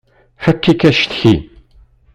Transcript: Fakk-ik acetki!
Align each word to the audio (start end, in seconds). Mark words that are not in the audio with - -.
Fakk-ik 0.43 0.81
acetki! 0.89 1.35